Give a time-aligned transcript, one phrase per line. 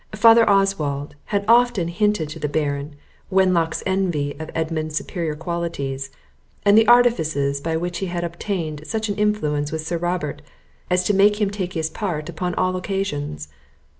[0.15, 2.95] Father Oswald had often hinted to the Baron,
[3.29, 6.09] Wenlock's envy of Edmund's superior qualities,
[6.65, 10.41] and the artifices by which he had obtained such an influence with Sir Robert,
[10.89, 13.47] as to make him take his part upon all occasions.